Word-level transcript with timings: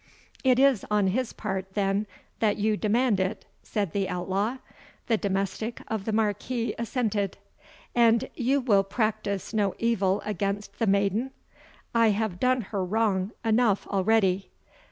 "It 0.43 0.57
is 0.57 0.83
on 0.89 1.09
his 1.09 1.31
part, 1.31 1.75
then, 1.75 2.07
that 2.39 2.57
you 2.57 2.75
demand 2.75 3.19
it!" 3.19 3.45
said 3.61 3.91
the 3.93 4.09
outlaw. 4.09 4.57
The 5.05 5.15
domestic 5.17 5.79
of 5.89 6.05
the 6.05 6.11
Marquis 6.11 6.73
assented. 6.79 7.37
"And 7.93 8.27
you 8.33 8.61
will 8.61 8.83
practise 8.83 9.53
no 9.53 9.75
evil 9.77 10.23
against 10.25 10.79
the 10.79 10.87
maiden? 10.87 11.29
I 11.93 12.07
have 12.09 12.39
done 12.39 12.61
her 12.61 12.83
wrong 12.83 13.29
enough 13.45 13.85
already." 13.85 14.49